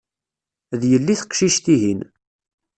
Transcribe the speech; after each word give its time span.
D 0.79 0.81
yelli 0.91 1.15
teqcict-ihin. 1.19 2.01